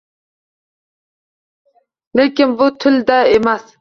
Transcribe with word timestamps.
Lekin 2.17 2.49
bu 2.59 2.67
til 2.81 2.95
da 3.13 3.19
emas. 3.37 3.65